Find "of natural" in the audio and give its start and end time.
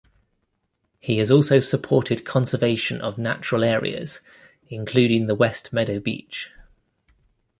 3.01-3.63